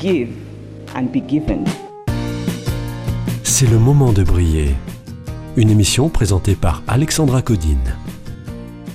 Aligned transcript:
Give 0.00 0.30
and 0.96 1.12
be 1.12 1.20
given. 1.28 1.64
C'est 3.42 3.66
le 3.66 3.78
moment 3.78 4.14
de 4.14 4.24
briller. 4.24 4.74
Une 5.58 5.68
émission 5.68 6.08
présentée 6.08 6.54
par 6.54 6.82
Alexandra 6.88 7.42
Codine. 7.42 7.96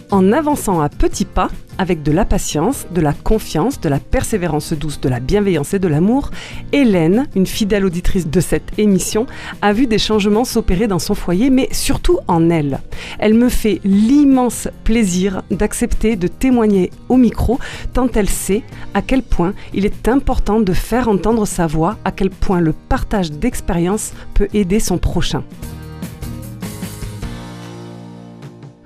En 0.09 0.31
avançant 0.31 0.81
à 0.81 0.89
petits 0.89 1.25
pas, 1.25 1.49
avec 1.77 2.03
de 2.03 2.11
la 2.11 2.25
patience, 2.25 2.87
de 2.91 3.01
la 3.01 3.13
confiance, 3.13 3.79
de 3.79 3.89
la 3.89 3.99
persévérance 3.99 4.73
douce, 4.73 4.99
de 5.01 5.09
la 5.09 5.19
bienveillance 5.19 5.73
et 5.73 5.79
de 5.79 5.87
l'amour, 5.87 6.31
Hélène, 6.71 7.27
une 7.35 7.45
fidèle 7.45 7.85
auditrice 7.85 8.27
de 8.27 8.39
cette 8.39 8.77
émission, 8.77 9.25
a 9.61 9.73
vu 9.73 9.87
des 9.87 9.97
changements 9.97 10.45
s'opérer 10.45 10.87
dans 10.87 10.99
son 10.99 11.15
foyer, 11.15 11.49
mais 11.49 11.69
surtout 11.71 12.19
en 12.27 12.49
elle. 12.49 12.79
Elle 13.19 13.33
me 13.33 13.49
fait 13.49 13.81
l'immense 13.83 14.67
plaisir 14.83 15.43
d'accepter 15.51 16.15
de 16.15 16.27
témoigner 16.27 16.91
au 17.09 17.17
micro, 17.17 17.59
tant 17.93 18.07
elle 18.13 18.29
sait 18.29 18.63
à 18.93 19.01
quel 19.01 19.21
point 19.21 19.53
il 19.73 19.85
est 19.85 20.07
important 20.07 20.59
de 20.59 20.73
faire 20.73 21.09
entendre 21.09 21.45
sa 21.45 21.67
voix, 21.67 21.97
à 22.05 22.11
quel 22.11 22.29
point 22.29 22.61
le 22.61 22.73
partage 22.73 23.31
d'expériences 23.31 24.13
peut 24.33 24.47
aider 24.53 24.79
son 24.79 24.97
prochain. 24.97 25.43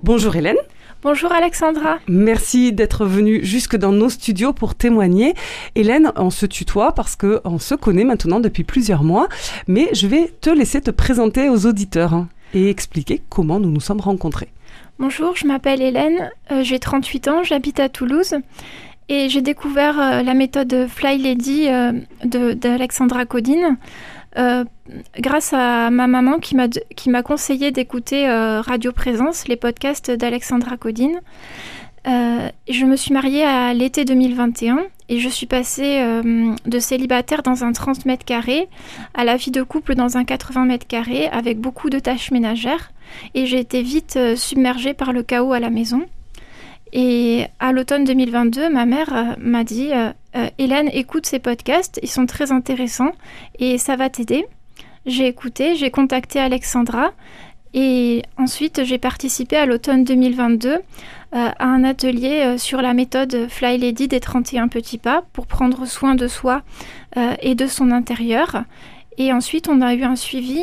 Bonjour 0.03 0.35
Hélène. 0.35 0.57
Bonjour 1.01 1.31
Alexandra. 1.31 1.99
Merci 2.09 2.73
d'être 2.73 3.05
venue 3.05 3.39
jusque 3.43 3.77
dans 3.77 3.93
nos 3.93 4.09
studios 4.09 4.51
pour 4.51 4.75
témoigner. 4.75 5.33
Hélène, 5.75 6.11
on 6.17 6.29
se 6.29 6.45
tutoie 6.45 6.93
parce 6.93 7.15
que 7.15 7.39
on 7.45 7.57
se 7.57 7.73
connaît 7.73 8.03
maintenant 8.03 8.41
depuis 8.41 8.65
plusieurs 8.65 9.03
mois, 9.03 9.29
mais 9.67 9.87
je 9.93 10.07
vais 10.07 10.33
te 10.41 10.49
laisser 10.49 10.81
te 10.81 10.91
présenter 10.91 11.47
aux 11.49 11.65
auditeurs 11.65 12.13
hein, 12.13 12.27
et 12.53 12.69
expliquer 12.69 13.21
comment 13.29 13.61
nous 13.61 13.69
nous 13.69 13.79
sommes 13.79 14.01
rencontrés. 14.01 14.49
Bonjour, 14.99 15.37
je 15.37 15.47
m'appelle 15.47 15.81
Hélène, 15.81 16.31
euh, 16.51 16.63
j'ai 16.63 16.79
38 16.79 17.27
ans, 17.29 17.43
j'habite 17.43 17.79
à 17.79 17.87
Toulouse 17.87 18.35
et 19.07 19.29
j'ai 19.29 19.41
découvert 19.41 19.97
euh, 19.99 20.21
la 20.21 20.33
méthode 20.33 20.87
Fly 20.89 21.17
Lady 21.17 21.67
euh, 21.69 21.93
de- 22.25 22.51
d'Alexandra 22.51 23.25
Codine 23.25 23.77
euh, 24.37 24.63
grâce 25.17 25.53
à 25.53 25.89
ma 25.89 26.07
maman 26.07 26.39
qui 26.39 26.55
m'a 26.55 27.23
conseillé 27.23 27.71
d'écouter 27.71 28.29
euh, 28.29 28.61
Radio 28.61 28.91
Présence, 28.91 29.47
les 29.47 29.55
podcasts 29.55 30.11
d'Alexandra 30.11 30.77
Codine. 30.77 31.19
Euh, 32.07 32.49
je 32.69 32.85
me 32.85 32.95
suis 32.95 33.13
mariée 33.13 33.43
à 33.43 33.73
l'été 33.73 34.05
2021 34.05 34.79
et 35.09 35.19
je 35.19 35.27
suis 35.27 35.47
passée 35.47 36.01
de 36.65 36.79
célibataire 36.79 37.41
dans 37.41 37.63
un 37.63 37.71
30 37.71 38.05
mètres 38.05 38.23
carrés 38.23 38.69
à 39.13 39.23
la 39.23 39.35
vie 39.35 39.51
de 39.51 39.63
couple 39.63 39.95
dans 39.95 40.17
un 40.17 40.23
80 40.23 40.65
mètres 40.65 40.87
carrés 40.87 41.27
avec 41.27 41.59
beaucoup 41.59 41.89
de 41.89 41.99
tâches 41.99 42.31
ménagères 42.31 42.91
et 43.33 43.47
j'ai 43.47 43.59
été 43.59 43.81
vite 43.81 44.19
submergée 44.35 44.93
par 44.93 45.11
le 45.11 45.23
chaos 45.23 45.51
à 45.51 45.59
la 45.59 45.71
maison. 45.71 46.05
Et 46.91 47.45
à 47.59 47.71
l'automne 47.71 48.03
2022, 48.03 48.69
ma 48.69 48.85
mère 48.85 49.13
euh, 49.13 49.35
m'a 49.39 49.63
dit 49.63 49.89
euh, 49.93 50.11
euh, 50.35 50.47
Hélène, 50.57 50.89
écoute 50.91 51.25
ces 51.25 51.39
podcasts, 51.39 51.99
ils 52.01 52.09
sont 52.09 52.25
très 52.25 52.51
intéressants 52.51 53.11
et 53.59 53.77
ça 53.77 53.95
va 53.95 54.09
t'aider. 54.09 54.45
J'ai 55.05 55.27
écouté, 55.27 55.75
j'ai 55.75 55.91
contacté 55.91 56.39
Alexandra 56.39 57.11
et 57.75 58.23
ensuite 58.37 58.83
j'ai 58.83 58.97
participé 58.97 59.55
à 59.55 59.67
l'automne 59.67 60.03
2022 60.03 60.69
euh, 60.69 60.79
à 61.31 61.53
un 61.59 61.83
atelier 61.83 62.57
sur 62.57 62.81
la 62.81 62.95
méthode 62.95 63.47
Fly 63.49 63.77
Lady 63.77 64.07
des 64.07 64.19
31 64.19 64.67
petits 64.67 64.97
pas 64.97 65.23
pour 65.33 65.45
prendre 65.45 65.85
soin 65.85 66.15
de 66.15 66.27
soi 66.27 66.63
et 67.41 67.55
de 67.55 67.67
son 67.67 67.91
intérieur. 67.91 68.63
Et 69.17 69.33
ensuite, 69.33 69.67
on 69.67 69.81
a 69.81 69.93
eu 69.95 70.03
un 70.03 70.15
suivi 70.15 70.61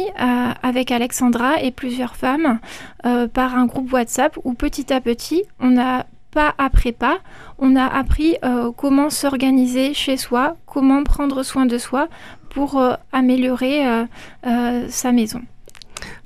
avec 0.63 0.91
Alexandra 0.91 1.61
et 1.63 1.71
plusieurs 1.71 2.17
femmes 2.17 2.59
par 3.03 3.57
un 3.57 3.67
groupe 3.67 3.93
WhatsApp 3.93 4.39
où 4.45 4.55
petit 4.55 4.93
à 4.93 5.01
petit, 5.01 5.43
on 5.61 5.79
a 5.79 6.07
pas 6.37 6.55
après 6.59 6.93
pas, 6.93 7.21
on 7.59 7.77
a 7.77 7.87
appris 7.87 8.37
euh, 8.45 8.71
comment 8.71 9.09
s'organiser 9.09 9.95
chez 9.95 10.19
soi, 10.19 10.59
comment 10.67 11.03
prendre 11.03 11.43
soin 11.43 11.65
de 11.65 11.79
soi 11.79 12.09
pour 12.51 12.79
euh, 12.79 12.93
améliorer 13.11 13.87
euh, 14.47 14.87
sa 14.91 15.13
maison. 15.13 15.41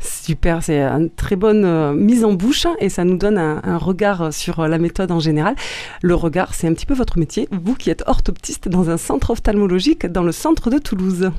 Super, 0.01 0.65
c'est 0.65 0.83
une 0.83 1.11
très 1.11 1.37
bonne 1.37 1.95
mise 1.95 2.25
en 2.25 2.33
bouche 2.33 2.67
et 2.81 2.89
ça 2.89 3.05
nous 3.05 3.17
donne 3.17 3.39
un, 3.39 3.79
regard 3.79 4.33
sur 4.33 4.67
la 4.67 4.79
méthode 4.79 5.13
en 5.13 5.21
général. 5.21 5.55
Le 6.03 6.17
regard, 6.17 6.55
c'est 6.55 6.67
un 6.67 6.75
petit 6.75 6.87
peu 6.87 6.95
votre 6.95 7.17
métier, 7.17 7.47
vous 7.53 7.77
qui 7.77 7.89
êtes 7.89 8.03
orthoptiste 8.09 8.69
dans 8.69 8.91
un 8.91 8.97
centre 8.97 9.31
ophtalmologique 9.31 10.07
dans 10.07 10.25
le 10.25 10.33
centre 10.33 10.71
de 10.71 10.79
Toulouse. 10.79 11.31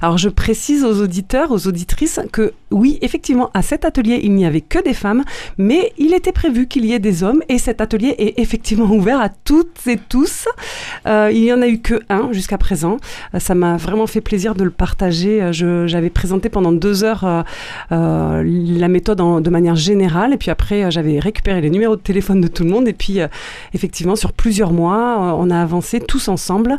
Alors 0.00 0.18
je 0.18 0.28
précise 0.28 0.84
aux 0.84 1.00
auditeurs, 1.00 1.50
aux 1.50 1.66
auditrices 1.66 2.20
que 2.32 2.52
oui, 2.72 2.98
effectivement, 3.02 3.50
à 3.54 3.62
cet 3.62 3.84
atelier, 3.84 4.20
il 4.22 4.32
n'y 4.34 4.46
avait 4.46 4.60
que 4.60 4.82
des 4.82 4.94
femmes, 4.94 5.24
mais 5.58 5.92
il 5.98 6.14
était 6.14 6.32
prévu 6.32 6.66
qu'il 6.66 6.84
y 6.84 6.92
ait 6.92 6.98
des 6.98 7.22
hommes 7.22 7.42
et 7.48 7.58
cet 7.58 7.80
atelier 7.80 8.14
est 8.18 8.38
effectivement 8.38 8.86
ouvert 8.90 9.20
à 9.20 9.28
toutes 9.28 9.86
et 9.86 9.98
tous. 10.08 10.48
Euh, 11.06 11.30
il 11.32 11.42
n'y 11.42 11.52
en 11.52 11.62
a 11.62 11.68
eu 11.68 11.80
que 11.80 12.00
un 12.08 12.32
jusqu'à 12.32 12.58
présent. 12.58 12.96
Euh, 13.34 13.38
ça 13.38 13.54
m'a 13.54 13.76
vraiment 13.76 14.06
fait 14.06 14.20
plaisir 14.20 14.54
de 14.54 14.64
le 14.64 14.70
partager. 14.70 15.42
Euh, 15.42 15.86
J'avais 15.86 16.10
présenté 16.10 16.48
pendant 16.48 16.72
deux 16.72 17.04
heures 17.04 17.44
la 17.90 18.88
méthode 18.88 19.18
de 19.42 19.50
manière 19.50 19.76
générale 19.76 20.32
et 20.32 20.36
puis 20.36 20.50
après 20.50 20.90
j'avais 20.90 21.18
récupéré 21.18 21.60
les 21.60 21.70
numéros 21.70 21.96
de 21.96 22.00
téléphone 22.00 22.40
de 22.40 22.48
tout 22.48 22.64
le 22.64 22.70
monde 22.70 22.88
et 22.88 22.92
puis 22.92 23.18
effectivement 23.74 24.16
sur 24.16 24.32
plusieurs 24.32 24.72
mois 24.72 25.36
on 25.38 25.50
a 25.50 25.60
avancé 25.60 26.00
tous 26.00 26.28
ensemble 26.28 26.78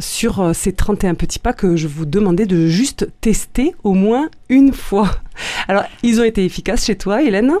sur 0.00 0.54
ces 0.54 0.72
31 0.72 1.14
petits 1.14 1.38
pas 1.38 1.52
que 1.52 1.76
je 1.76 1.88
vous 1.88 1.97
demandais 2.04 2.46
de 2.46 2.66
juste 2.66 3.08
tester 3.20 3.74
au 3.84 3.94
moins 3.94 4.28
une 4.48 4.72
fois. 4.72 5.10
Alors 5.68 5.84
ils 6.02 6.20
ont 6.20 6.24
été 6.24 6.44
efficaces 6.44 6.84
chez 6.84 6.96
toi 6.96 7.22
Hélène? 7.22 7.54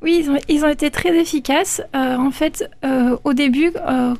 Oui, 0.00 0.24
ils 0.48 0.64
ont, 0.64 0.68
été 0.68 0.92
très 0.92 1.18
efficaces. 1.18 1.82
Euh, 1.96 2.16
en 2.16 2.30
fait, 2.30 2.70
euh, 2.84 3.16
au 3.24 3.32
début, 3.32 3.72
euh, 3.76 4.14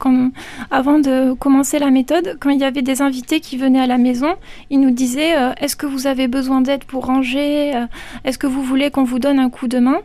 avant 0.73 0.99
de 0.99 1.35
commencer 1.35 1.79
la 1.79 1.91
méthode, 1.91 2.37
quand 2.41 2.51
il 2.51 2.59
y 2.59 2.65
avait 2.65 2.83
des 2.83 3.01
invités 3.01 3.39
qui 3.39 3.57
venaient 3.57 3.81
à 3.81 3.87
la 3.87 3.97
maison, 3.97 4.35
ils 4.71 4.81
nous 4.81 4.91
disaient 4.91 5.37
Est-ce 5.61 5.77
que 5.77 5.87
vous 5.87 6.09
avez 6.09 6.27
besoin 6.27 6.63
d'aide 6.63 6.83
pour 6.83 7.07
ranger 7.07 7.73
Est-ce 8.25 8.39
que 8.39 8.49
vous 8.49 8.65
voulez 8.65 8.91
qu'on 8.91 9.05
vous 9.05 9.21
donne 9.21 9.39
un 9.39 9.51
coup 9.51 9.69
de 9.69 9.79
main? 9.79 10.01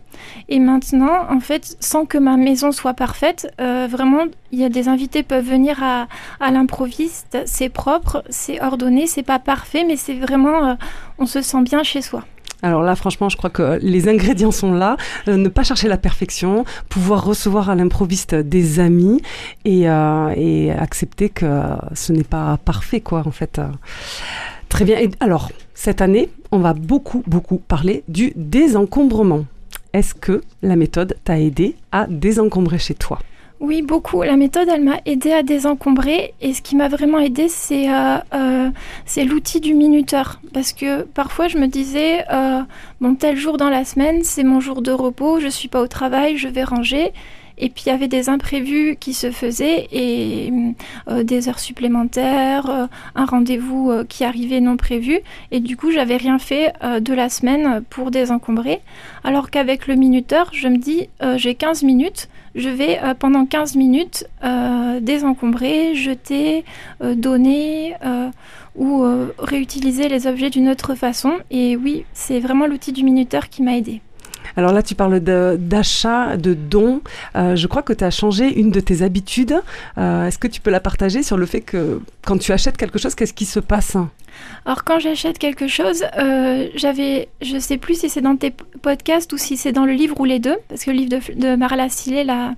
Et 0.47 0.59
maintenant, 0.59 1.25
en 1.27 1.39
fait, 1.39 1.75
sans 1.79 2.05
que 2.05 2.19
ma 2.19 2.37
maison 2.37 2.71
soit 2.71 2.93
parfaite, 2.93 3.51
vraiment, 3.57 4.25
il 4.51 4.59
y 4.59 4.65
a 4.65 4.69
des 4.69 4.87
invités 4.89 5.23
peuvent 5.23 5.43
venir 5.43 5.81
à, 5.81 6.07
l'improviste. 6.51 7.39
C'est 7.45 7.69
propre, 7.69 8.23
c'est 8.29 8.61
ordonné, 8.61 9.07
c'est 9.07 9.23
pas 9.23 9.39
parfait, 9.39 9.85
mais 9.87 9.95
c'est 9.95 10.13
vraiment, 10.13 10.77
on 11.17 11.25
se 11.25 11.41
sent 11.41 11.63
bien 11.63 11.81
chez 11.81 12.03
soi. 12.03 12.23
Alors 12.63 12.81
là, 12.81 12.95
franchement, 12.95 13.27
je 13.27 13.35
crois 13.35 13.49
que 13.49 13.77
les 13.81 14.07
ingrédients 14.07 14.51
sont 14.51 14.71
là. 14.71 14.95
Euh, 15.27 15.35
ne 15.35 15.49
pas 15.49 15.63
chercher 15.63 15.89
la 15.89 15.97
perfection, 15.97 16.63
pouvoir 16.87 17.25
recevoir 17.25 17.69
à 17.69 17.75
l'improviste 17.75 18.33
des 18.33 18.79
amis 18.79 19.21
et, 19.65 19.89
euh, 19.89 20.73
accepter 20.79 21.29
que 21.29 21.45
ce 21.93 22.13
n'est 22.13 22.23
pas 22.23 22.57
parfait, 22.63 23.01
quoi, 23.01 23.23
en 23.25 23.31
fait. 23.31 23.59
Euh, 23.59 23.67
Très 24.69 24.85
bien. 24.85 24.97
Et 24.97 25.11
alors, 25.19 25.51
cette 25.75 26.01
année, 26.01 26.29
on 26.51 26.59
va 26.59 26.73
beaucoup, 26.73 27.21
beaucoup 27.27 27.57
parler 27.57 28.03
du 28.07 28.31
désencombrement. 28.35 29.45
Est-ce 29.91 30.15
que 30.15 30.41
la 30.63 30.75
méthode 30.75 31.15
t'a 31.23 31.39
aidé 31.39 31.75
à 31.91 32.07
désencombrer 32.07 32.79
chez 32.79 32.95
toi? 32.95 33.19
Oui, 33.63 33.81
beaucoup. 33.81 34.23
La 34.23 34.35
méthode, 34.35 34.67
elle 34.67 34.83
m'a 34.83 34.99
aidé 35.05 35.31
à 35.31 35.41
désencombrer. 35.41 36.33
Et 36.41 36.53
ce 36.53 36.61
qui 36.61 36.75
m'a 36.75 36.89
vraiment 36.89 37.19
aidé, 37.19 37.47
c'est 37.47 37.89
euh, 37.89 38.17
euh, 38.33 38.69
l'outil 39.25 39.61
du 39.61 39.73
minuteur. 39.73 40.41
Parce 40.53 40.73
que 40.73 41.03
parfois, 41.03 41.47
je 41.47 41.57
me 41.57 41.67
disais, 41.67 42.25
euh, 42.29 42.59
bon, 42.99 43.15
tel 43.15 43.37
jour 43.37 43.55
dans 43.55 43.69
la 43.69 43.85
semaine, 43.85 44.21
c'est 44.23 44.43
mon 44.43 44.59
jour 44.59 44.81
de 44.81 44.91
repos, 44.91 45.39
je 45.39 45.47
suis 45.47 45.69
pas 45.69 45.81
au 45.81 45.87
travail, 45.87 46.35
je 46.35 46.49
vais 46.49 46.65
ranger. 46.65 47.13
Et 47.57 47.69
puis 47.69 47.83
il 47.85 47.89
y 47.89 47.91
avait 47.91 48.07
des 48.07 48.29
imprévus 48.29 48.97
qui 48.99 49.13
se 49.13 49.31
faisaient 49.31 49.87
et 49.91 50.51
euh, 51.07 51.23
des 51.23 51.49
heures 51.49 51.59
supplémentaires, 51.59 52.69
euh, 52.69 52.85
un 53.15 53.25
rendez-vous 53.25 53.91
euh, 53.91 54.03
qui 54.03 54.23
arrivait 54.23 54.61
non 54.61 54.77
prévu. 54.77 55.19
Et 55.51 55.59
du 55.59 55.77
coup, 55.77 55.91
j'avais 55.91 56.17
rien 56.17 56.39
fait 56.39 56.73
de 56.99 57.13
la 57.13 57.29
semaine 57.29 57.83
pour 57.89 58.11
désencombrer. 58.11 58.81
Alors 59.23 59.49
qu'avec 59.49 59.87
le 59.87 59.95
minuteur, 59.95 60.49
je 60.53 60.67
me 60.67 60.77
dis, 60.77 61.09
j'ai 61.35 61.55
15 61.55 61.83
minutes, 61.83 62.29
je 62.55 62.69
vais 62.69 62.99
pendant 63.19 63.45
15 63.45 63.75
minutes 63.75 64.27
désencombrer, 65.01 65.95
jeter, 65.95 66.65
donner 67.01 67.95
ou 68.75 69.05
réutiliser 69.37 70.09
les 70.09 70.27
objets 70.27 70.49
d'une 70.49 70.69
autre 70.69 70.95
façon. 70.95 71.33
Et 71.51 71.77
oui, 71.77 72.05
c'est 72.13 72.39
vraiment 72.39 72.67
l'outil 72.67 72.91
du 72.91 73.03
minuteur 73.03 73.49
qui 73.49 73.61
m'a 73.63 73.77
aidé. 73.77 74.01
Alors 74.57 74.71
là, 74.71 74.83
tu 74.83 74.95
parles 74.95 75.19
de- 75.19 75.57
d'achat, 75.59 76.37
de, 76.37 76.53
dons. 76.53 77.01
Euh, 77.35 77.55
je 77.55 77.67
crois 77.67 77.81
que 77.81 77.93
tu 77.93 78.03
as 78.03 78.11
changé 78.11 78.59
une 78.59 78.71
de 78.71 78.79
tes 78.79 79.01
habitudes. 79.01 79.55
Euh, 79.97 80.27
Est-ce 80.27 80.37
que 80.37 80.47
tu 80.47 80.61
peux 80.61 80.71
la 80.71 80.79
partager 80.79 81.23
sur 81.23 81.37
le 81.37 81.45
fait 81.45 81.61
que 81.61 82.01
quand 82.25 82.37
tu 82.37 82.51
achètes 82.51 82.77
quelque 82.77 82.99
chose, 82.99 83.15
qu'est-ce 83.15 83.33
qui 83.33 83.45
se 83.45 83.59
passe? 83.59 83.97
Alors 84.65 84.83
quand 84.83 84.97
j'achète 84.99 85.37
quelque 85.37 85.67
chose, 85.67 86.03
euh, 86.17 86.67
j'avais, 86.75 87.29
je 87.41 87.59
sais 87.59 87.77
plus 87.77 87.99
si 87.99 88.09
c'est 88.09 88.21
dans 88.21 88.35
tes 88.35 88.51
podcasts 88.81 89.31
ou 89.31 89.37
si 89.37 89.57
c'est 89.57 89.71
dans 89.71 89.85
le 89.85 89.93
livre 89.93 90.19
ou 90.19 90.25
les 90.25 90.39
deux, 90.39 90.55
parce 90.69 90.83
que 90.83 90.89
le 90.91 90.97
livre 90.97 91.19
de, 91.19 91.39
de 91.39 91.55
Marla 91.55 91.87
Sillet, 91.87 92.23
la, 92.23 92.55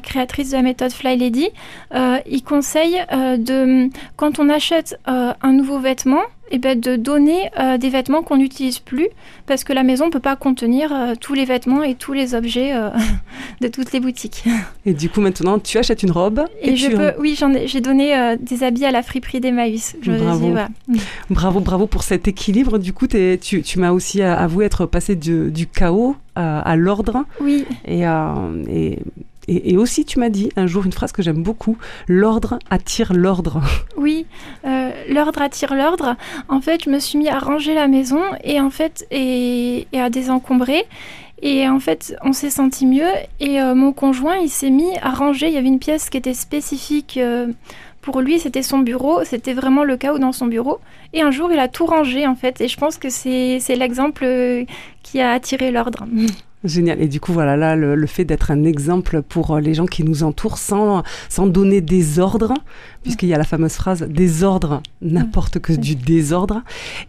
créatrice 0.00 0.50
de 0.50 0.56
la 0.56 0.62
méthode 0.62 0.92
Fly 0.92 1.16
Lady, 1.16 1.48
euh, 1.92 2.18
il 2.30 2.44
conseille 2.44 3.04
de, 3.10 3.90
quand 4.16 4.38
on 4.38 4.48
achète 4.48 4.96
un 5.06 5.52
nouveau 5.52 5.80
vêtement, 5.80 6.22
eh 6.50 6.58
ben, 6.58 6.78
de 6.78 6.96
donner 6.96 7.50
euh, 7.58 7.78
des 7.78 7.90
vêtements 7.90 8.22
qu'on 8.22 8.36
n'utilise 8.36 8.78
plus, 8.78 9.08
parce 9.46 9.64
que 9.64 9.72
la 9.72 9.82
maison 9.82 10.06
ne 10.06 10.10
peut 10.10 10.20
pas 10.20 10.36
contenir 10.36 10.92
euh, 10.92 11.14
tous 11.20 11.34
les 11.34 11.44
vêtements 11.44 11.82
et 11.82 11.94
tous 11.94 12.12
les 12.12 12.34
objets 12.34 12.74
euh, 12.74 12.90
de 13.60 13.68
toutes 13.68 13.92
les 13.92 14.00
boutiques. 14.00 14.44
Et 14.86 14.94
du 14.94 15.10
coup, 15.10 15.20
maintenant, 15.20 15.58
tu 15.58 15.78
achètes 15.78 16.02
une 16.02 16.10
robe. 16.10 16.44
Et, 16.62 16.76
je 16.76 16.88
tu... 16.88 16.96
peux, 16.96 17.12
oui, 17.18 17.38
j'ai 17.66 17.80
donné 17.80 18.36
des 18.40 18.62
habits 18.62 18.84
à 18.86 18.90
la 18.90 19.02
friperie 19.02 19.40
d'Emmaüs. 19.40 19.96
Bravo. 20.02 20.46
dis, 20.46 20.50
voilà. 20.50 20.68
Bravo, 21.28 21.60
bravo 21.60 21.86
pour 21.86 22.02
cet 22.02 22.26
équilibre. 22.26 22.78
Du 22.78 22.92
coup, 22.92 23.06
t'es- 23.06 23.38
tu, 23.38 23.62
tu 23.62 23.78
m'as 23.78 23.90
aussi 23.90 24.22
avoué 24.22 24.64
être 24.64 24.86
passé 24.86 25.14
du, 25.14 25.50
du 25.50 25.66
chaos 25.66 26.16
à, 26.34 26.76
l'ordre. 26.76 27.24
Oui, 27.40 27.66
Et, 27.86 28.02
et, 28.02 28.98
et, 29.48 29.76
aussi, 29.78 30.04
tu 30.04 30.18
m'as 30.18 30.28
dit 30.28 30.50
un 30.56 30.66
jour 30.66 30.84
une 30.84 30.92
phrase 30.92 31.10
que 31.12 31.22
j'aime 31.22 31.42
beaucoup 31.42 31.78
l'ordre 32.06 32.58
attire 32.70 33.14
l'ordre. 33.14 33.62
Oui, 33.96 34.26
euh, 34.64 34.92
l'ordre 35.08 35.42
attire 35.42 35.74
l'ordre. 35.74 36.16
En 36.48 36.60
fait, 36.60 36.84
je 36.84 36.90
me 36.90 37.00
suis 37.00 37.18
mis 37.18 37.28
à 37.28 37.38
ranger 37.38 37.74
la 37.74 37.88
maison 37.88 38.20
et 38.44 38.60
en 38.60 38.70
fait 38.70 39.06
et, 39.10 39.88
et 39.92 40.00
à 40.00 40.08
désencombrer. 40.08 40.84
Et 41.42 41.68
en 41.68 41.80
fait, 41.80 42.16
on 42.22 42.32
s'est 42.32 42.50
senti 42.50 42.86
mieux. 42.86 43.10
Et 43.40 43.60
euh, 43.60 43.74
mon 43.74 43.92
conjoint, 43.92 44.36
il 44.36 44.50
s'est 44.50 44.70
mis 44.70 44.96
à 44.98 45.10
ranger. 45.10 45.48
Il 45.48 45.54
y 45.54 45.56
avait 45.56 45.68
une 45.68 45.78
pièce 45.78 46.10
qui 46.10 46.16
était 46.16 46.34
spécifique 46.34 47.16
euh, 47.16 47.48
pour 48.02 48.20
lui. 48.20 48.38
C'était 48.38 48.62
son 48.62 48.78
bureau. 48.78 49.24
C'était 49.24 49.54
vraiment 49.54 49.84
le 49.84 49.96
chaos 49.96 50.18
dans 50.18 50.32
son 50.32 50.46
bureau. 50.46 50.78
Et 51.12 51.22
un 51.22 51.30
jour, 51.30 51.50
il 51.50 51.58
a 51.58 51.68
tout 51.68 51.86
rangé 51.86 52.26
en 52.26 52.36
fait. 52.36 52.60
Et 52.60 52.68
je 52.68 52.76
pense 52.76 52.98
que 52.98 53.08
c'est 53.10 53.76
l'exemple 53.76 54.64
qui 55.02 55.20
a 55.20 55.32
attiré 55.32 55.70
l'ordre. 55.70 56.06
Génial. 56.64 57.00
Et 57.00 57.06
du 57.06 57.20
coup, 57.20 57.32
voilà, 57.32 57.56
là, 57.56 57.76
le, 57.76 57.94
le 57.94 58.06
fait 58.06 58.24
d'être 58.24 58.50
un 58.50 58.64
exemple 58.64 59.22
pour 59.22 59.52
euh, 59.52 59.60
les 59.60 59.74
gens 59.74 59.86
qui 59.86 60.02
nous 60.02 60.24
entourent 60.24 60.58
sans, 60.58 61.04
sans 61.28 61.46
donner 61.46 61.80
des 61.80 62.18
ordres, 62.18 62.54
puisqu'il 63.02 63.28
y 63.28 63.34
a 63.34 63.38
la 63.38 63.44
fameuse 63.44 63.74
phrase 63.74 64.02
désordre 64.02 64.82
n'apporte 65.00 65.60
que 65.60 65.72
du 65.72 65.94
désordre. 65.94 66.62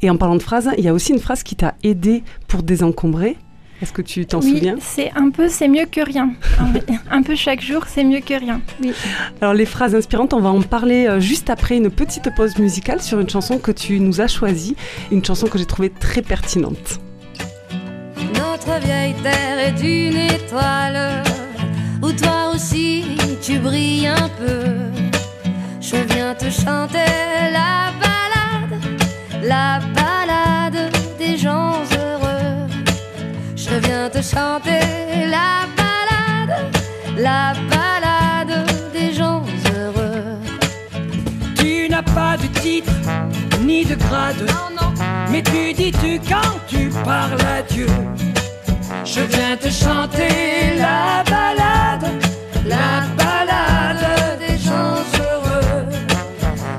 Et 0.04 0.10
en 0.10 0.18
parlant 0.18 0.36
de 0.36 0.44
phrases, 0.44 0.70
il 0.78 0.84
y 0.84 0.88
a 0.88 0.94
aussi 0.94 1.14
une 1.14 1.20
phrase 1.20 1.42
qui 1.42 1.56
t'a 1.56 1.74
aidé 1.84 2.24
pour 2.48 2.62
désencombrer. 2.62 3.38
Est-ce 3.82 3.94
que 3.94 4.02
tu 4.02 4.26
t'en 4.26 4.42
oui, 4.42 4.52
souviens? 4.52 4.76
c'est 4.82 5.10
un 5.16 5.30
peu, 5.30 5.48
c'est 5.48 5.70
mieux 5.70 5.86
que 5.90 6.02
rien. 6.02 6.34
Un 7.10 7.24
peu 7.24 7.34
chaque 7.36 7.62
jour, 7.62 7.86
c'est 7.88 8.04
mieux 8.04 8.20
que 8.20 8.38
rien. 8.38 8.62
Oui. 8.84 8.92
Alors 9.40 9.54
les 9.54 9.66
phrases 9.66 9.96
inspirantes, 9.96 10.34
on 10.34 10.42
va 10.42 10.50
en 10.50 10.62
parler 10.62 11.08
euh, 11.08 11.22
juste 11.22 11.50
après 11.50 11.78
une 11.78 11.90
petite 11.90 12.30
pause 12.36 12.58
musicale 12.58 13.02
sur 13.02 13.22
une 13.22 13.30
chanson 13.30 13.58
que 13.58 13.72
tu 13.72 14.02
nous 14.02 14.20
as 14.20 14.28
choisie, 14.28 14.76
une 15.12 15.24
chanson 15.24 15.48
que 15.48 15.58
j'ai 15.58 15.66
trouvée 15.66 15.90
très 15.90 16.22
pertinente. 16.22 17.00
Notre 18.80 18.94
vieille 18.94 19.16
terre 19.16 19.60
est 19.60 19.82
une 19.82 20.16
étoile 20.16 21.22
où 22.02 22.14
toi 22.14 22.52
aussi 22.54 23.18
tu 23.42 23.60
brilles 23.60 24.08
un 24.08 24.30
peu. 24.40 24.64
Je 25.82 25.98
viens 26.14 26.34
te 26.34 26.50
chanter 26.50 27.12
la 27.52 27.92
balade, 28.00 28.80
la 29.44 29.80
balade 29.94 30.94
des 31.18 31.38
gens 31.38 31.74
heureux. 31.92 32.70
Je 33.58 33.76
viens 33.86 34.10
te 34.10 34.22
chanter 34.22 34.80
la 35.30 35.68
balade, 35.76 36.72
la 37.18 37.54
balade 37.70 38.66
des 38.94 39.12
gens 39.14 39.44
heureux. 39.76 40.40
Tu 41.56 41.90
n'as 41.90 42.04
pas 42.04 42.38
de 42.38 42.48
titre 42.62 42.94
ni 43.62 43.84
de 43.84 43.96
grade, 43.96 44.50
mais 45.30 45.42
tu 45.42 45.74
dis 45.74 45.92
tu 45.92 46.18
quand 46.30 46.60
tu 46.70 46.90
parles 47.04 47.42
à 47.42 47.62
Dieu? 47.74 47.88
Je 49.06 49.22
viens 49.22 49.58
te 49.58 49.70
chanter 49.70 50.76
la 50.78 51.24
balade, 51.26 52.12
la 52.66 53.06
balade 53.18 54.40
des 54.40 54.58
gens 54.58 54.96
heureux. 55.20 55.86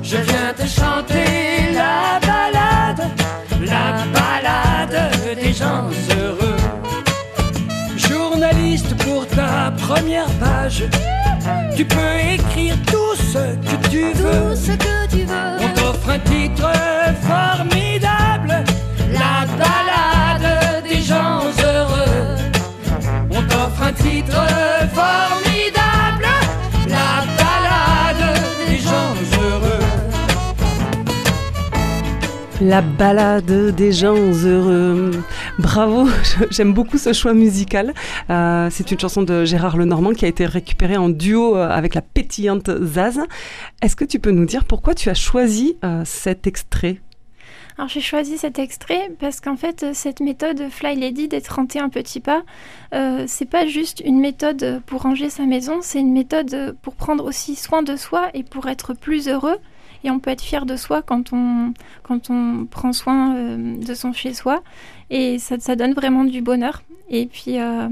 Je 0.01 0.17
viens 0.17 0.53
te 0.55 0.65
chanter 0.67 1.73
la 1.73 2.19
balade, 2.21 3.09
la 3.61 4.05
balade 4.13 5.11
des 5.35 5.53
gens 5.53 5.89
heureux. 6.17 6.57
Journaliste 7.97 8.95
pour 9.03 9.27
ta 9.27 9.71
première 9.77 10.29
page, 10.39 10.83
tu 11.75 11.85
peux 11.85 12.17
écrire 12.33 12.75
tout 12.87 13.15
ce 13.15 13.55
que 13.67 13.89
tu 13.89 14.13
veux. 14.13 14.51
Tout 14.51 14.55
ce 14.55 14.71
que 14.71 15.07
tu 15.09 15.23
veux. 15.25 15.57
On 15.59 15.69
t'offre 15.73 16.09
un 16.09 16.19
titre 16.19 16.71
formidable, 17.21 18.00
titre 23.93 24.47
formidable, 24.93 26.27
la 26.87 27.23
balade 27.37 28.39
des 28.67 28.77
gens 28.77 29.13
heureux. 29.41 29.79
La 32.61 32.81
balade 32.81 33.75
des 33.75 33.91
gens 33.91 34.15
heureux. 34.15 35.11
Bravo, 35.59 36.07
j'aime 36.51 36.73
beaucoup 36.73 36.97
ce 36.97 37.13
choix 37.13 37.33
musical. 37.33 37.93
Euh, 38.29 38.69
c'est 38.71 38.91
une 38.91 38.99
chanson 38.99 39.23
de 39.23 39.45
Gérard 39.45 39.77
Lenormand 39.77 40.13
qui 40.13 40.25
a 40.25 40.27
été 40.27 40.45
récupérée 40.45 40.97
en 40.97 41.09
duo 41.09 41.57
euh, 41.57 41.69
avec 41.69 41.95
la 41.95 42.01
pétillante 42.01 42.69
Zaz. 42.83 43.19
Est-ce 43.81 43.95
que 43.95 44.05
tu 44.05 44.19
peux 44.19 44.31
nous 44.31 44.45
dire 44.45 44.65
pourquoi 44.65 44.95
tu 44.95 45.09
as 45.09 45.13
choisi 45.13 45.77
euh, 45.83 46.03
cet 46.05 46.47
extrait? 46.47 47.01
Alors 47.77 47.87
j'ai 47.87 48.01
choisi 48.01 48.37
cet 48.37 48.59
extrait 48.59 49.11
parce 49.19 49.39
qu'en 49.39 49.55
fait 49.55 49.93
cette 49.93 50.19
méthode 50.19 50.69
Fly 50.69 50.95
Lady 50.95 51.27
des 51.27 51.41
31 51.41 51.89
petits 51.89 52.19
pas, 52.19 52.43
euh, 52.93 53.25
c'est 53.27 53.45
pas 53.45 53.65
juste 53.65 54.01
une 54.03 54.19
méthode 54.19 54.81
pour 54.85 55.03
ranger 55.03 55.29
sa 55.29 55.45
maison, 55.45 55.79
c'est 55.81 55.99
une 55.99 56.13
méthode 56.13 56.75
pour 56.81 56.95
prendre 56.95 57.25
aussi 57.25 57.55
soin 57.55 57.81
de 57.83 57.95
soi 57.95 58.29
et 58.33 58.43
pour 58.43 58.67
être 58.67 58.93
plus 58.93 59.27
heureux. 59.27 59.57
Et 60.03 60.09
on 60.09 60.19
peut 60.19 60.31
être 60.31 60.41
fier 60.41 60.65
de 60.65 60.75
soi 60.75 61.01
quand 61.01 61.31
on, 61.31 61.73
quand 62.03 62.29
on 62.29 62.65
prend 62.65 62.91
soin 62.91 63.35
euh, 63.35 63.77
de 63.77 63.93
son 63.93 64.13
chez-soi. 64.13 64.63
Et 65.09 65.37
ça, 65.37 65.59
ça 65.59 65.75
donne 65.75 65.93
vraiment 65.93 66.23
du 66.23 66.41
bonheur. 66.41 66.81
Et 67.09 67.27
puis, 67.27 67.59
euh, 67.59 67.87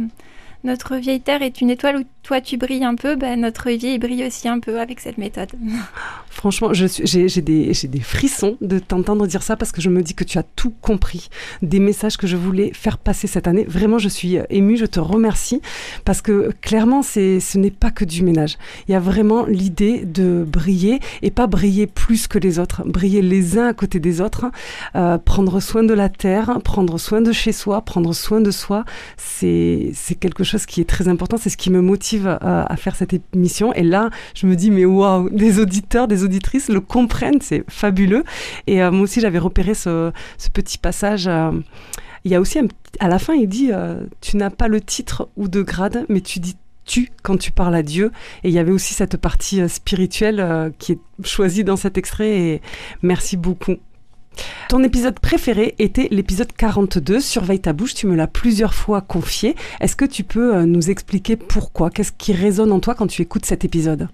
notre 0.64 0.98
vieille 0.98 1.22
terre 1.22 1.42
est 1.42 1.62
une 1.62 1.70
étoile 1.70 1.98
où 1.98 2.04
toi 2.24 2.42
tu 2.42 2.58
brilles 2.58 2.84
un 2.84 2.96
peu. 2.96 3.16
Ben, 3.16 3.40
notre 3.40 3.70
vie 3.70 3.98
brille 3.98 4.26
aussi 4.26 4.48
un 4.50 4.60
peu 4.60 4.80
avec 4.80 5.00
cette 5.00 5.18
méthode. 5.18 5.50
Franchement, 6.30 6.74
j'ai 6.74 7.42
des, 7.42 7.72
des 7.72 8.00
frissons 8.00 8.58
de 8.62 8.78
t'entendre 8.80 9.26
dire 9.26 9.42
ça 9.42 9.56
parce 9.56 9.72
que 9.72 9.82
je 9.82 9.90
me 9.90 10.02
dis 10.04 10.14
que 10.14 10.24
tu 10.24 10.38
as 10.38 10.44
tout 10.44 10.74
compris 10.82 11.30
des 11.62 11.80
messages 11.80 12.18
que 12.18 12.28
je 12.28 12.36
voulais 12.36 12.72
faire 12.74 12.98
passer 12.98 13.28
cette 13.28 13.48
année. 13.48 13.66
Vraiment, 13.68 14.00
je 14.00 14.10
suis 14.10 14.38
euh, 14.38 14.44
émue, 14.50 14.78
je 14.78 14.86
te 14.86 15.00
remercie 15.00 15.62
parce 16.04 16.22
que 16.22 16.52
clairement, 16.62 17.04
ce 17.04 17.58
n'est 17.58 17.72
pas 17.72 17.92
que 17.92 18.04
du 18.06 18.24
ménage. 18.24 18.58
Il 18.88 18.92
y 18.92 18.96
a 18.96 19.00
vraiment 19.00 19.46
l'idée 19.46 20.04
de 20.06 20.46
briller 20.46 21.00
et 21.22 21.32
pas 21.32 21.48
briller 21.48 21.88
plus 21.88 22.28
que 22.28 22.38
les 22.38 22.60
autres, 22.60 22.84
briller 22.86 23.22
les 23.22 23.58
uns 23.58 23.68
à 23.68 23.74
côté 23.74 24.00
des 24.00 24.20
autres, 24.20 24.46
euh, 24.96 25.18
prendre 25.18 25.62
soin 25.62 25.84
de 25.84 25.94
la 25.94 26.10
terre, 26.10 26.60
prendre 26.64 26.98
soin 26.98 27.22
de 27.22 27.32
chez 27.32 27.54
soi, 27.54 27.82
prendre 27.82 28.14
soin 28.14 28.42
de 28.42 28.52
soi. 28.52 28.84
C'est 29.18 29.94
quelque 30.20 30.44
chose 30.44 30.49
qui 30.58 30.82
est 30.82 30.90
très 30.90 31.08
important. 31.08 31.38
C'est 31.38 31.50
ce 31.50 31.58
qui 31.58 31.70
me 31.70 31.82
motive 31.82 32.28
euh, 32.28 32.64
à 32.68 32.76
faire 32.76 32.96
cette 32.96 33.14
émission. 33.34 33.74
Et 33.74 33.84
là, 33.84 34.10
je 34.36 34.48
me 34.48 34.56
dis, 34.56 34.72
mais 34.72 34.86
waouh, 34.86 35.30
des 35.30 35.60
auditeurs, 35.60 36.08
des 36.08 36.24
auditrices 36.24 36.70
le 36.70 36.82
comprennent, 36.82 37.42
c'est 37.42 37.64
fabuleux. 37.70 38.24
Et 38.68 38.82
euh, 38.84 38.92
moi 38.92 39.02
aussi, 39.02 39.22
j'avais 39.22 39.40
repéré 39.40 39.74
ce, 39.74 40.12
petit 40.54 40.78
passage. 40.78 41.28
euh, 41.28 41.52
il 42.26 42.32
y 42.32 42.36
a 42.36 42.42
aussi 42.42 42.60
à 43.00 43.08
la 43.08 43.20
fin, 43.20 43.34
il 43.34 43.48
dit, 43.48 43.72
tu 44.20 44.36
n'as 44.36 44.50
pas 44.50 44.68
le 44.68 44.82
titre 44.82 45.30
ou 45.38 45.48
de 45.48 45.62
grade, 45.62 46.06
mais 46.10 46.20
tu 46.20 46.40
dis 46.40 46.58
tu 46.84 47.10
quand 47.24 47.38
tu 47.38 47.54
parles 47.54 47.76
à 47.76 47.84
Dieu. 47.84 48.12
Et 48.44 48.50
il 48.50 48.54
y 48.54 48.60
avait 48.60 48.74
aussi 48.74 48.94
cette 48.94 49.16
partie 49.16 49.68
spirituelle 49.70 50.74
qui 50.80 50.94
est 50.94 51.00
choisie 51.24 51.64
dans 51.64 51.78
cet 51.78 51.98
extrait. 51.98 52.30
Et 52.30 52.62
merci 53.04 53.38
beaucoup. 53.38 53.78
Ton 54.70 54.84
épisode 54.84 55.20
préféré 55.20 55.76
était 55.80 56.08
l'épisode 56.12 56.52
42, 56.54 57.20
Surveille 57.20 57.60
ta 57.60 57.74
bouche. 57.74 57.96
Tu 57.96 58.06
me 58.08 58.16
l'as 58.16 58.28
plusieurs 58.28 58.74
fois 58.74 59.02
confié. 59.02 59.56
Est-ce 59.80 59.96
que 59.96 60.06
tu 60.06 60.24
peux 60.24 60.56
euh, 60.56 60.66
nous 60.66 60.90
expliquer 60.90 61.36
pourquoi? 61.36 61.90
Qu'est-ce 61.90 62.12
qui 62.12 62.34
résonne 62.34 62.72
en 62.72 62.80
toi 62.80 62.94
quand 62.94 63.08
tu 63.08 63.22
écoutes 63.22 63.46
cet 63.46 63.66
épisode? 63.66 64.10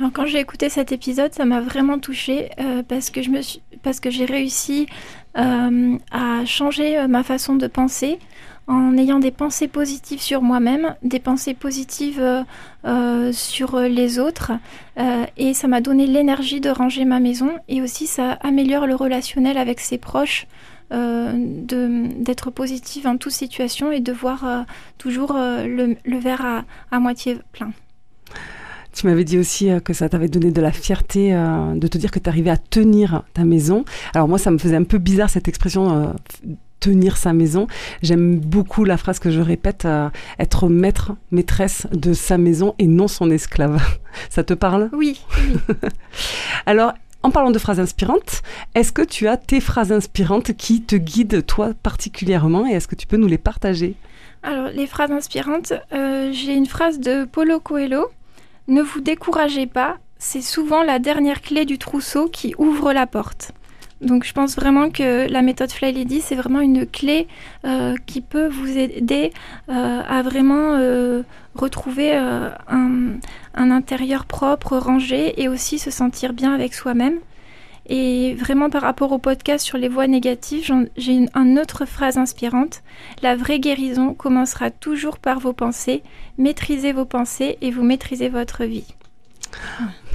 Alors 0.00 0.10
quand 0.12 0.24
j'ai 0.26 0.40
écouté 0.40 0.68
cet 0.68 0.92
épisode, 0.92 1.34
ça 1.34 1.44
m'a 1.44 1.60
vraiment 1.60 1.98
touchée 1.98 2.50
euh, 2.58 2.82
parce 2.82 3.10
que 3.10 3.22
je 3.22 3.30
me 3.30 3.40
parce 3.82 4.00
que 4.00 4.10
j'ai 4.10 4.24
réussi 4.24 4.86
euh, 5.36 5.96
à 6.10 6.44
changer 6.46 7.06
ma 7.06 7.22
façon 7.22 7.56
de 7.56 7.66
penser 7.66 8.18
en 8.66 8.96
ayant 8.96 9.18
des 9.18 9.30
pensées 9.30 9.68
positives 9.68 10.20
sur 10.20 10.42
moi-même, 10.42 10.94
des 11.02 11.18
pensées 11.18 11.54
positives 11.54 12.20
euh, 12.20 12.42
euh, 12.84 13.32
sur 13.32 13.78
les 13.78 14.18
autres, 14.18 14.52
euh, 14.98 15.24
et 15.36 15.54
ça 15.54 15.68
m'a 15.68 15.80
donné 15.80 16.06
l'énergie 16.06 16.60
de 16.60 16.70
ranger 16.70 17.04
ma 17.04 17.20
maison 17.20 17.50
et 17.68 17.82
aussi 17.82 18.06
ça 18.06 18.32
améliore 18.42 18.86
le 18.86 18.94
relationnel 18.94 19.58
avec 19.58 19.80
ses 19.80 19.98
proches 19.98 20.46
d'être 20.90 22.50
positive 22.50 23.06
en 23.06 23.16
toute 23.16 23.32
situation 23.32 23.90
et 23.92 24.00
de 24.00 24.12
voir 24.12 24.66
toujours 24.98 25.32
le, 25.32 26.18
verre 26.18 26.44
à, 26.44 26.64
à 26.90 27.00
moitié 27.00 27.38
plein. 27.52 27.72
Tu 28.92 29.06
m'avais 29.06 29.24
dit 29.24 29.38
aussi 29.38 29.70
que 29.82 29.94
ça 29.94 30.10
t'avait 30.10 30.28
donné 30.28 30.50
de 30.50 30.60
la 30.60 30.70
fierté 30.70 31.32
de 31.32 31.86
te 31.86 31.96
dire 31.96 32.10
que 32.10 32.18
tu 32.18 32.28
arrivais 32.28 32.50
à 32.50 32.58
tenir 32.58 33.22
ta 33.32 33.44
maison. 33.44 33.86
Alors 34.12 34.28
moi, 34.28 34.36
ça 34.36 34.50
me 34.50 34.58
faisait 34.58 34.76
un 34.76 34.84
peu 34.84 34.98
bizarre 34.98 35.30
cette 35.30 35.48
expression 35.48 36.12
tenir 36.82 37.16
sa 37.16 37.32
maison. 37.32 37.68
J'aime 38.02 38.38
beaucoup 38.38 38.84
la 38.84 38.96
phrase 38.96 39.18
que 39.20 39.30
je 39.30 39.40
répète, 39.40 39.84
euh, 39.84 40.10
être 40.38 40.68
maître, 40.68 41.12
maîtresse 41.30 41.86
de 41.92 42.12
sa 42.12 42.38
maison 42.38 42.74
et 42.78 42.86
non 42.86 43.08
son 43.08 43.30
esclave. 43.30 43.80
ça 44.28 44.42
te 44.42 44.52
parle? 44.52 44.90
Oui, 44.92 45.20
oui. 45.38 45.76
Alors, 46.66 46.92
en 47.22 47.30
parlant 47.30 47.52
de 47.52 47.58
phrases 47.58 47.78
inspirantes, 47.78 48.42
est-ce 48.74 48.92
que 48.92 49.02
tu 49.02 49.28
as 49.28 49.36
tes 49.36 49.60
phrases 49.60 49.92
inspirantes 49.92 50.52
qui 50.54 50.82
te 50.82 50.96
guident 50.96 51.46
toi 51.46 51.70
particulièrement 51.82 52.66
et 52.66 52.72
est-ce 52.72 52.88
que 52.88 52.96
tu 52.96 53.06
peux 53.06 53.16
nous 53.16 53.28
les 53.28 53.38
partager? 53.38 53.94
Alors, 54.42 54.70
les 54.70 54.88
phrases 54.88 55.12
inspirantes, 55.12 55.72
euh, 55.92 56.30
j'ai 56.32 56.54
une 56.54 56.66
phrase 56.66 56.98
de 56.98 57.24
Paulo 57.24 57.60
Coelho. 57.60 58.06
Ne 58.66 58.82
vous 58.82 59.00
découragez 59.00 59.68
pas, 59.68 59.98
c'est 60.18 60.42
souvent 60.42 60.82
la 60.82 60.98
dernière 60.98 61.42
clé 61.42 61.64
du 61.64 61.78
trousseau 61.78 62.28
qui 62.28 62.54
ouvre 62.58 62.92
la 62.92 63.06
porte. 63.06 63.52
Donc, 64.02 64.24
je 64.24 64.32
pense 64.32 64.56
vraiment 64.56 64.90
que 64.90 65.30
la 65.30 65.42
méthode 65.42 65.70
Fly 65.70 65.92
Lady, 65.92 66.20
c'est 66.20 66.34
vraiment 66.34 66.60
une 66.60 66.86
clé 66.86 67.28
euh, 67.64 67.94
qui 68.06 68.20
peut 68.20 68.48
vous 68.48 68.76
aider 68.76 69.32
euh, 69.68 70.02
à 70.06 70.22
vraiment 70.22 70.74
euh, 70.74 71.22
retrouver 71.54 72.12
un, 72.12 73.20
intérieur 73.54 74.24
propre, 74.24 74.76
rangé 74.76 75.40
et 75.40 75.48
aussi 75.48 75.78
se 75.78 75.90
sentir 75.90 76.32
bien 76.32 76.52
avec 76.52 76.74
soi-même. 76.74 77.18
Et 77.86 78.34
vraiment 78.34 78.70
par 78.70 78.82
rapport 78.82 79.10
au 79.12 79.18
podcast 79.18 79.64
sur 79.64 79.78
les 79.78 79.88
voix 79.88 80.06
négatives, 80.06 80.72
j'ai 80.96 81.12
une 81.12 81.58
autre 81.58 81.84
phrase 81.84 82.16
inspirante. 82.16 82.82
La 83.22 83.36
vraie 83.36 83.58
guérison 83.60 84.14
commencera 84.14 84.70
toujours 84.70 85.18
par 85.18 85.40
vos 85.40 85.52
pensées. 85.52 86.02
Maîtrisez 86.38 86.92
vos 86.92 87.04
pensées 87.04 87.58
et 87.60 87.70
vous 87.70 87.82
maîtrisez 87.82 88.28
votre 88.28 88.64
vie. 88.64 88.86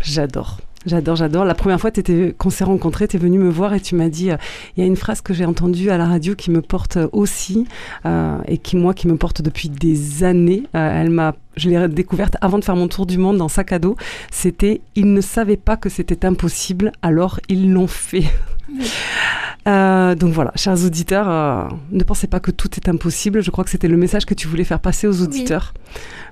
J'adore. 0.02 0.60
J'adore, 0.86 1.16
j'adore. 1.18 1.44
La 1.44 1.56
première 1.56 1.82
fois 1.82 1.92
qu'on 2.38 2.50
s'est 2.50 2.64
rencontrés, 2.64 3.08
tu 3.08 3.18
es 3.18 3.20
venu 3.20 3.40
me 3.40 3.50
voir 3.50 3.74
et 3.74 3.82
tu 3.82 3.96
m'as 3.96 4.08
dit, 4.10 4.32
euh, 4.32 4.38
il 4.76 4.82
y 4.82 4.84
a 4.84 4.88
une 4.88 4.96
phrase 4.96 5.22
que 5.22 5.34
j'ai 5.34 5.44
entendue 5.46 5.90
à 5.90 5.98
la 5.98 6.06
radio 6.06 6.34
qui 6.36 6.50
me 6.52 6.62
porte 6.62 6.98
aussi 7.12 7.66
euh, 8.06 8.38
et 8.48 8.58
qui, 8.58 8.78
moi, 8.78 8.94
qui 8.94 9.08
me 9.08 9.18
porte 9.18 9.42
depuis 9.42 9.70
des 9.70 10.24
années. 10.24 10.64
Euh, 10.76 11.02
elle 11.02 11.10
m'a, 11.10 11.36
je 11.58 11.70
l'ai 11.70 11.88
découverte 11.90 12.38
avant 12.42 12.58
de 12.60 12.64
faire 12.64 12.76
mon 12.76 12.88
tour 12.88 13.06
du 13.06 13.18
monde 13.18 13.38
dans 13.38 13.50
sac 13.50 13.72
à 13.74 13.80
dos. 13.80 13.98
C'était, 14.32 14.82
ils 14.96 15.12
ne 15.12 15.20
savaient 15.22 15.58
pas 15.58 15.76
que 15.78 15.90
c'était 15.90 16.26
impossible, 16.26 16.92
alors 17.02 17.40
ils 17.50 17.72
l'ont 17.74 17.88
fait. 17.88 18.24
Oui. 18.72 18.90
Euh, 19.68 20.16
donc 20.16 20.32
voilà, 20.32 20.54
chers 20.56 20.82
auditeurs, 20.86 21.30
euh, 21.30 21.68
ne 21.92 22.02
pensez 22.06 22.28
pas 22.28 22.40
que 22.40 22.52
tout 22.52 22.70
est 22.78 22.88
impossible. 22.88 23.42
Je 23.44 23.52
crois 23.52 23.66
que 23.66 23.70
c'était 23.70 23.90
le 23.90 23.98
message 23.98 24.26
que 24.26 24.34
tu 24.34 24.48
voulais 24.48 24.64
faire 24.64 24.80
passer 24.80 25.08
aux 25.08 25.22
auditeurs. 25.22 25.74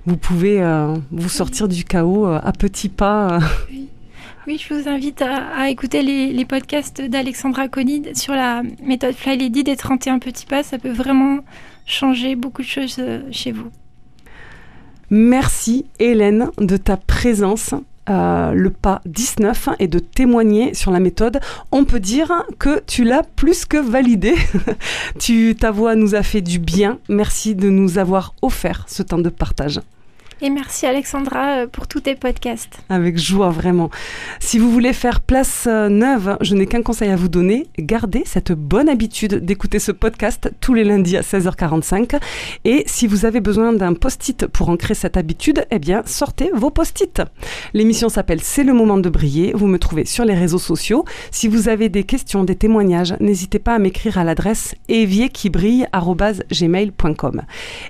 Vous 0.06 0.16
pouvez 0.16 0.62
euh, 0.62 0.96
vous 1.12 1.28
sortir 1.28 1.68
du 1.68 1.84
chaos 1.84 2.28
euh, 2.28 2.40
à 2.42 2.54
petits 2.54 2.88
pas. 2.88 3.34
euh. 3.34 3.40
Oui, 4.48 4.62
je 4.64 4.75
vous 4.75 4.88
invite 4.88 5.24
à, 5.24 5.70
écouter 5.70 6.04
les, 6.04 6.46
podcasts 6.46 7.02
d'Alexandra 7.02 7.68
Conid 7.68 8.16
sur 8.16 8.34
la 8.34 8.62
méthode 8.84 9.16
Fly 9.16 9.38
Lady 9.38 9.64
des 9.64 9.75
31 9.75 10.20
petits 10.20 10.46
pas. 10.46 10.62
Ça 10.62 10.78
peut 10.78 10.92
vraiment 10.92 11.40
changer 11.88 12.36
beaucoup 12.36 12.62
de 12.62 12.68
choses 12.68 12.98
euh, 13.00 13.22
chez 13.32 13.52
vous. 13.52 13.72
Merci 15.10 15.86
Hélène 15.98 16.52
de 16.60 16.78
ta 16.78 16.96
présence. 16.96 17.74
euh, 18.08 18.52
le 18.52 18.70
pas 18.70 19.02
19 19.08 19.70
et 19.80 19.88
de 19.88 19.98
témoigner 19.98 20.75
sur 20.75 20.92
la 20.92 21.00
méthode. 21.00 21.40
On 21.72 21.84
peut 21.84 22.00
dire 22.00 22.32
que 22.60 22.84
tu 22.86 23.04
l'as 23.04 23.24
plus 23.24 23.66
que 23.66 23.78
validé. 23.78 24.36
tu, 25.20 25.56
ta 25.60 25.72
voix 25.72 25.96
nous 25.96 26.14
a 26.14 26.22
fait 26.22 26.42
du 26.42 26.60
bien. 26.60 27.00
Merci 27.10 27.56
de 27.56 27.72
nous 27.72 27.98
avoir 27.98 28.36
offert 28.44 28.86
ce 28.88 29.02
temps 29.02 29.18
de 29.18 29.30
partage. 29.30 29.82
Et 30.42 30.50
merci 30.50 30.86
Alexandra 30.86 31.60
euh, 31.60 31.68
pour 31.68 31.88
tous 31.88 32.01
tes 32.01 32.13
podcasts. 32.13 32.80
Avec 32.89 33.18
joie, 33.18 33.51
vraiment. 33.51 33.89
Si 34.42 34.60
vous 34.60 34.70
voulez 34.70 34.92
faire 34.92 35.22
place 35.22 35.63
euh, 35.65 35.88
neuve, 35.88 36.36
je 36.42 36.56
n'ai 36.56 36.65
qu'un 36.65 36.82
conseil 36.82 37.10
à 37.10 37.15
vous 37.15 37.30
donner. 37.30 37.68
Gardez 37.80 38.24
cette 38.25 38.51
bonne 38.51 38.89
habitude 38.89 39.36
d'écouter 39.36 39.80
ce 39.80 39.94
podcast 39.94 40.51
tous 40.60 40.74
les 40.74 40.84
lundis 40.84 41.15
à 41.15 41.22
16h45. 41.22 42.20
Et 42.65 42.84
si 42.86 43.08
vous 43.08 43.25
avez 43.25 43.39
besoin 43.39 43.72
d'un 43.72 43.94
post-it 43.94 44.46
pour 44.48 44.68
ancrer 44.68 44.94
cette 44.94 45.15
habitude, 45.15 45.65
eh 45.72 45.80
bien, 45.80 46.01
sortez 46.06 46.51
vos 46.54 46.70
post-it. 46.70 47.22
L'émission 47.74 48.10
s'appelle 48.10 48.42
C'est 48.42 48.65
le 48.65 48.74
moment 48.74 48.98
de 48.98 49.08
briller. 49.08 49.54
Vous 49.56 49.68
me 49.68 49.80
trouvez 49.80 50.04
sur 50.04 50.25
les 50.25 50.36
réseaux 50.36 50.60
sociaux. 50.60 51.06
Si 51.32 51.48
vous 51.48 51.70
avez 51.70 51.88
des 51.88 52.04
questions, 52.04 52.44
des 52.44 52.58
témoignages, 52.58 53.15
n'hésitez 53.22 53.60
pas 53.60 53.75
à 53.75 53.80
m'écrire 53.80 54.18
à 54.18 54.25
l'adresse 54.25 54.75
évierquibrille.gmail.com. 54.89 57.42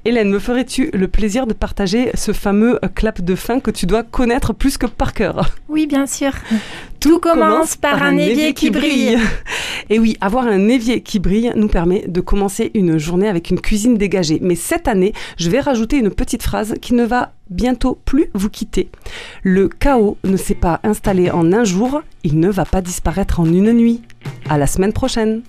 Hélène, 0.06 0.30
me 0.30 0.38
ferais-tu 0.38 0.92
le 0.94 1.08
plaisir 1.08 1.48
de 1.48 1.54
partager 1.54 2.12
ce 2.14 2.35
fameux 2.36 2.80
euh, 2.84 2.88
clap 2.94 3.22
de 3.22 3.36
fin 3.36 3.60
que 3.60 3.72
tu 3.72 3.86
dois 3.86 4.04
connaître 4.04 4.54
plus 4.54 4.78
que 4.78 4.86
par 4.86 5.14
cœur 5.14 5.50
Oui, 5.70 5.88
bien 5.88 6.06
sûr. 6.06 6.32
Tout 7.00 7.20
commence 7.20 7.76
par 7.76 8.02
un 8.02 8.18
évier 8.18 8.54
qui 8.54 8.72
brille. 8.72 9.18
Et 9.90 10.00
oui, 10.00 10.18
avoir 10.22 10.48
un 10.48 10.68
évier 10.68 11.02
qui 11.02 11.20
brille 11.20 11.52
nous 11.56 11.68
permet 11.68 12.06
de 12.08 12.22
commencer 12.22 12.72
une 12.74 12.98
journée 12.98 13.28
avec 13.28 13.52
une 13.52 13.60
cuisine 13.60 13.98
dégagée. 13.98 14.40
Mais 14.42 14.56
cette 14.56 14.88
année, 14.88 15.14
je 15.38 15.50
vais 15.50 15.60
rajouter 15.60 15.98
une 15.98 16.10
petite 16.10 16.42
phrase 16.42 16.74
qui 16.82 16.94
ne 16.94 17.06
va 17.06 17.34
bientôt 17.50 18.00
plus 18.06 18.30
vous 18.34 18.50
quitter. 18.50 18.90
Le 19.44 19.68
chaos 19.68 20.18
ne 20.24 20.38
s'est 20.38 20.56
pas 20.56 20.80
installé 20.84 21.30
en 21.30 21.54
un 21.54 21.64
jour, 21.64 22.02
il 22.24 22.40
ne 22.40 22.50
va 22.50 22.66
pas 22.66 22.82
disparaître 22.82 23.40
en 23.40 23.46
une 23.46 23.72
nuit. 23.74 24.02
À 24.50 24.58
la 24.58 24.66
semaine 24.66 24.94
prochaine. 24.94 25.44